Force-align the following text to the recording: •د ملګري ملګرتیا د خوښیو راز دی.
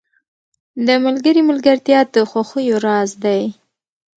•د 0.85 0.89
ملګري 1.05 1.41
ملګرتیا 1.49 1.99
د 2.13 2.15
خوښیو 2.29 2.77
راز 2.85 3.11
دی. 3.23 3.41